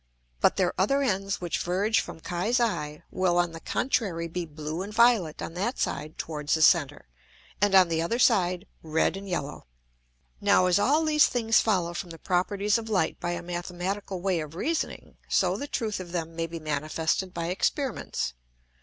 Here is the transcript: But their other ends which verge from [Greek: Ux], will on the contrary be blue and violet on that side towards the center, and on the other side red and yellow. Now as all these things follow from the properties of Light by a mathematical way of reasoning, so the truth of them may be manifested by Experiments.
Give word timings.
But 0.39 0.55
their 0.55 0.73
other 0.81 1.03
ends 1.03 1.39
which 1.39 1.59
verge 1.59 1.99
from 1.99 2.17
[Greek: 2.17 2.59
Ux], 2.59 3.01
will 3.11 3.37
on 3.37 3.51
the 3.51 3.59
contrary 3.59 4.27
be 4.27 4.47
blue 4.47 4.81
and 4.81 4.91
violet 4.91 5.43
on 5.43 5.53
that 5.53 5.77
side 5.77 6.17
towards 6.17 6.55
the 6.55 6.63
center, 6.63 7.05
and 7.61 7.75
on 7.75 7.87
the 7.87 8.01
other 8.01 8.17
side 8.17 8.65
red 8.81 9.15
and 9.15 9.29
yellow. 9.29 9.67
Now 10.41 10.65
as 10.65 10.79
all 10.79 11.05
these 11.05 11.27
things 11.27 11.59
follow 11.61 11.93
from 11.93 12.09
the 12.09 12.17
properties 12.17 12.79
of 12.79 12.89
Light 12.89 13.19
by 13.19 13.33
a 13.33 13.43
mathematical 13.43 14.19
way 14.21 14.39
of 14.39 14.55
reasoning, 14.55 15.17
so 15.29 15.55
the 15.55 15.67
truth 15.67 15.99
of 15.99 16.11
them 16.11 16.35
may 16.35 16.47
be 16.47 16.59
manifested 16.59 17.31
by 17.31 17.49
Experiments. 17.49 18.33